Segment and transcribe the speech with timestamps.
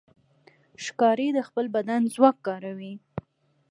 [0.85, 2.93] ښکاري د خپل بدن ځواک کاروي.